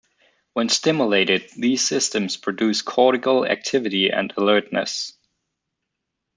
When 0.53 0.67
stimulated, 0.69 1.47
these 1.55 1.87
systems 1.87 2.35
produce 2.35 2.81
cortical 2.81 3.45
activity 3.45 4.09
and 4.09 4.33
alertness. 4.35 5.13